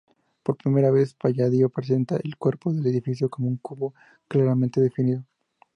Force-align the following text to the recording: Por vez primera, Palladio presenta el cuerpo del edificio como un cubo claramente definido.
Por 0.41 0.55
vez 0.55 0.63
primera, 0.63 0.91
Palladio 1.19 1.69
presenta 1.69 2.17
el 2.23 2.35
cuerpo 2.35 2.73
del 2.73 2.87
edificio 2.87 3.29
como 3.29 3.47
un 3.49 3.57
cubo 3.57 3.93
claramente 4.27 4.81
definido. 4.81 5.23